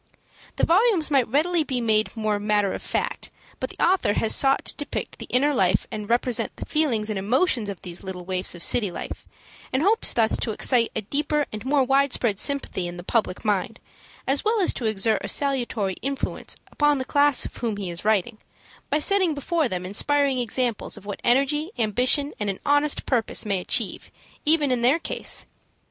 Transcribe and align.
The 0.55 0.63
volumes 0.65 1.11
might 1.11 1.27
readily 1.27 1.63
be 1.63 1.79
made 1.79 2.17
more 2.17 2.39
matter 2.39 2.73
of 2.73 2.81
fact, 2.81 3.29
but 3.59 3.69
the 3.69 3.79
author 3.85 4.13
has 4.13 4.33
sought 4.33 4.65
to 4.65 4.75
depict 4.75 5.19
the 5.19 5.27
inner 5.29 5.53
life 5.53 5.85
and 5.91 6.09
represent 6.09 6.55
the 6.55 6.65
feelings 6.65 7.11
and 7.11 7.19
emotions 7.19 7.69
of 7.69 7.83
these 7.83 8.01
little 8.03 8.25
waifs 8.25 8.55
of 8.55 8.63
city 8.63 8.89
life, 8.89 9.27
and 9.71 9.83
hopes 9.83 10.11
thus 10.11 10.39
to 10.39 10.49
excite 10.53 10.91
a 10.95 11.01
deeper 11.03 11.45
and 11.53 11.65
more 11.65 11.83
widespread 11.83 12.39
sympathy 12.39 12.87
in 12.87 12.97
the 12.97 13.03
public 13.03 13.45
mind, 13.45 13.79
as 14.25 14.43
well 14.43 14.59
as 14.59 14.73
to 14.73 14.85
exert 14.85 15.21
a 15.23 15.27
salutary 15.29 15.97
influence 16.01 16.55
upon 16.71 16.97
the 16.97 17.05
class 17.05 17.45
of 17.45 17.57
whom 17.57 17.77
he 17.77 17.91
is 17.91 18.03
writing, 18.03 18.39
by 18.89 18.97
setting 18.97 19.35
before 19.35 19.67
them 19.69 19.85
inspiring 19.85 20.39
examples 20.39 20.97
of 20.97 21.05
what 21.05 21.21
energy, 21.23 21.69
ambition, 21.77 22.33
and 22.39 22.49
an 22.49 22.59
honest 22.65 23.05
purpose 23.05 23.45
may 23.45 23.59
achieve, 23.59 24.09
even 24.47 24.71
in 24.71 24.81
their 24.81 24.97
case. 24.97 25.45